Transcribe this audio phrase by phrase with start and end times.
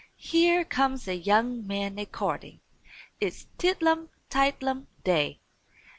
[0.17, 2.59] Here comes a young man a courtin'!
[3.19, 5.37] It's Tidlum Tidelum Day.